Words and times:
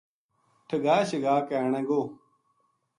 ٹھگا 0.67 0.97
شگا 1.09 1.35
کے 1.47 1.53
آنے 1.63 1.81
گو‘‘ 1.87 2.01